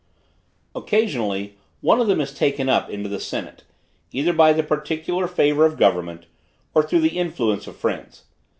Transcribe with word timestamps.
Occasionally 0.73 1.59
one 1.81 2.01
of 2.01 2.07
them 2.07 2.19
is 2.21 2.33
taken 2.33 2.67
up 2.69 2.89
into 2.89 3.07
the 3.07 3.19
senate, 3.19 3.65
either 4.11 4.33
by 4.33 4.51
the 4.51 4.63
particular 4.63 5.27
favor 5.27 5.63
of 5.63 5.77
government, 5.77 6.25
or 6.73 6.81
through 6.81 7.01
the 7.01 7.19
influence 7.19 7.67
of 7.67 7.75
friends. 7.77 8.23